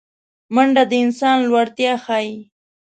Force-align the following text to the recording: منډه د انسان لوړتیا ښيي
منډه 0.53 0.83
د 0.89 0.91
انسان 1.03 1.37
لوړتیا 1.47 1.93
ښيي 2.05 2.35